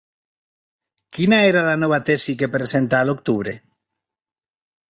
[1.17, 3.55] Quina era la nova tesi que presentà a l'octubre?